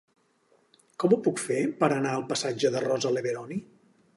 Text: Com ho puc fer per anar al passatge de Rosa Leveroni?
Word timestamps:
Com 1.03 1.13
ho 1.13 1.19
puc 1.27 1.41
fer 1.49 1.59
per 1.83 1.91
anar 1.99 2.15
al 2.15 2.25
passatge 2.33 2.73
de 2.77 2.85
Rosa 2.87 3.13
Leveroni? 3.19 3.61